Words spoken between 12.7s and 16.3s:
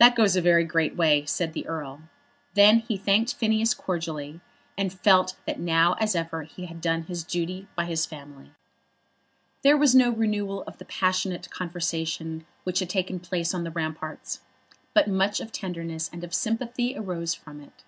had taken place on the ramparts, but much of tenderness and